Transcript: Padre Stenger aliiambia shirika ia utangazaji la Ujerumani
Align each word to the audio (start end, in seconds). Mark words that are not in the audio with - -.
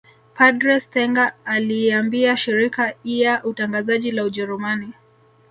Padre 0.35 0.79
Stenger 0.79 1.33
aliiambia 1.45 2.37
shirika 2.37 2.93
ia 3.03 3.43
utangazaji 3.43 4.11
la 4.11 4.23
Ujerumani 4.23 4.93